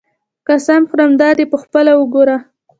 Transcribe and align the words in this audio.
قسم 0.47 0.81
خورم 0.89 1.11
دادی 1.21 1.45
خپله 1.63 1.91
وګوره. 1.95 2.37